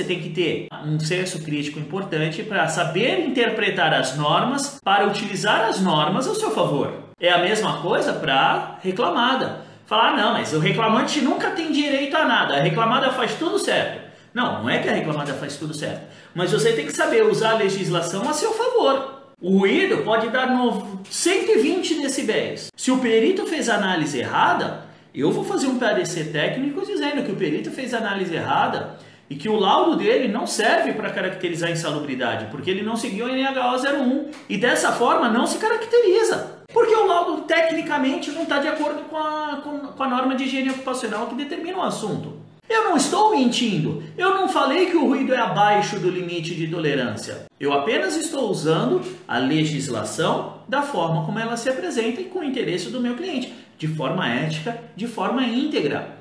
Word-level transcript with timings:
você 0.00 0.04
tem 0.04 0.20
que 0.20 0.30
ter 0.30 0.68
um 0.84 0.98
senso 0.98 1.42
crítico 1.42 1.78
importante 1.78 2.42
para 2.42 2.66
saber 2.68 3.20
interpretar 3.20 3.92
as 3.92 4.16
normas, 4.16 4.80
para 4.82 5.06
utilizar 5.06 5.66
as 5.66 5.80
normas 5.80 6.26
ao 6.26 6.34
seu 6.34 6.50
favor. 6.52 6.92
É 7.20 7.30
a 7.30 7.38
mesma 7.38 7.82
coisa 7.82 8.14
para 8.14 8.78
reclamada. 8.82 9.60
Falar, 9.84 10.16
não, 10.16 10.32
mas 10.32 10.54
o 10.54 10.58
reclamante 10.58 11.20
nunca 11.20 11.50
tem 11.50 11.70
direito 11.70 12.16
a 12.16 12.24
nada, 12.24 12.54
a 12.54 12.60
reclamada 12.60 13.10
faz 13.10 13.34
tudo 13.34 13.58
certo. 13.58 14.08
Não, 14.32 14.62
não 14.62 14.70
é 14.70 14.78
que 14.78 14.88
a 14.88 14.92
reclamada 14.92 15.34
faz 15.34 15.56
tudo 15.56 15.74
certo, 15.74 16.06
mas 16.34 16.52
você 16.52 16.72
tem 16.72 16.86
que 16.86 16.92
saber 16.92 17.24
usar 17.24 17.50
a 17.50 17.58
legislação 17.58 18.28
a 18.28 18.32
seu 18.32 18.52
favor. 18.52 19.20
O 19.42 19.58
ruído 19.58 19.98
pode 19.98 20.28
dar 20.28 20.48
120 21.10 22.00
decibéis. 22.00 22.68
Se 22.76 22.90
o 22.90 22.98
perito 22.98 23.46
fez 23.46 23.68
análise 23.68 24.18
errada, 24.18 24.84
eu 25.14 25.32
vou 25.32 25.44
fazer 25.44 25.66
um 25.66 25.78
parecer 25.78 26.30
técnico 26.30 26.86
dizendo 26.86 27.24
que 27.24 27.32
o 27.32 27.36
perito 27.36 27.70
fez 27.70 27.92
análise 27.92 28.34
errada 28.34 28.96
e 29.30 29.36
que 29.36 29.48
o 29.48 29.54
laudo 29.56 29.96
dele 29.96 30.26
não 30.26 30.44
serve 30.44 30.92
para 30.92 31.10
caracterizar 31.10 31.70
a 31.70 31.72
insalubridade, 31.72 32.48
porque 32.50 32.68
ele 32.68 32.82
não 32.82 32.96
seguiu 32.96 33.26
a 33.26 33.28
NHO 33.28 34.02
01 34.02 34.30
e 34.48 34.58
dessa 34.58 34.90
forma 34.90 35.28
não 35.28 35.46
se 35.46 35.58
caracteriza. 35.58 36.58
Porque 36.72 36.94
o 36.94 37.06
laudo 37.06 37.42
tecnicamente 37.42 38.32
não 38.32 38.42
está 38.42 38.58
de 38.58 38.68
acordo 38.68 39.02
com 39.08 39.16
a, 39.16 39.60
com, 39.62 39.78
com 39.78 40.02
a 40.02 40.08
norma 40.08 40.34
de 40.34 40.44
higiene 40.44 40.70
ocupacional 40.70 41.28
que 41.28 41.36
determina 41.36 41.78
o 41.78 41.82
assunto. 41.82 42.40
Eu 42.68 42.84
não 42.84 42.96
estou 42.96 43.32
mentindo. 43.32 44.02
Eu 44.16 44.34
não 44.34 44.48
falei 44.48 44.86
que 44.86 44.96
o 44.96 45.06
ruído 45.06 45.34
é 45.34 45.38
abaixo 45.38 45.98
do 45.98 46.08
limite 46.08 46.54
de 46.54 46.68
tolerância. 46.68 47.46
Eu 47.58 47.72
apenas 47.72 48.16
estou 48.16 48.48
usando 48.48 49.02
a 49.26 49.38
legislação 49.38 50.60
da 50.68 50.82
forma 50.82 51.24
como 51.26 51.38
ela 51.38 51.56
se 51.56 51.68
apresenta 51.68 52.20
e 52.20 52.26
com 52.26 52.38
o 52.38 52.44
interesse 52.44 52.88
do 52.90 53.00
meu 53.00 53.16
cliente, 53.16 53.52
de 53.76 53.88
forma 53.88 54.28
ética, 54.28 54.80
de 54.94 55.08
forma 55.08 55.42
íntegra. 55.42 56.19